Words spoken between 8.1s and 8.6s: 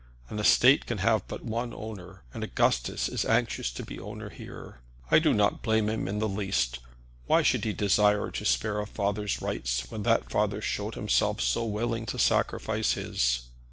to